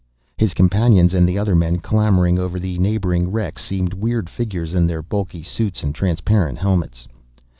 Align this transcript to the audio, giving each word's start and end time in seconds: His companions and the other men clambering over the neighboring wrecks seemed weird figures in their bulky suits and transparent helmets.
His 0.35 0.55
companions 0.55 1.13
and 1.13 1.29
the 1.29 1.37
other 1.37 1.53
men 1.53 1.77
clambering 1.77 2.39
over 2.39 2.59
the 2.59 2.79
neighboring 2.79 3.31
wrecks 3.31 3.63
seemed 3.63 3.93
weird 3.93 4.31
figures 4.31 4.73
in 4.73 4.87
their 4.87 5.03
bulky 5.03 5.43
suits 5.43 5.83
and 5.83 5.93
transparent 5.93 6.57
helmets. 6.57 7.07